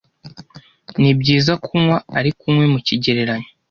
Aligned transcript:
Nibyiza 0.99 1.53
kunywa, 1.65 1.97
ariko 2.19 2.41
unywe 2.49 2.65
mukigereranyo. 2.73 3.47